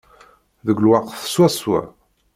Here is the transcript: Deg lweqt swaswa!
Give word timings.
Deg 0.65 0.77
lweqt 0.83 1.19
swaswa! 1.33 1.81